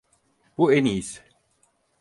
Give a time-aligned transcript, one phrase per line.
[0.57, 1.21] Bu en iyisi.